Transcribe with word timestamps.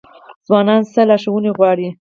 ځوان 0.47 0.67
څه 0.93 1.01
لارښوونه 1.09 1.49
غواړي؟ 1.57 1.87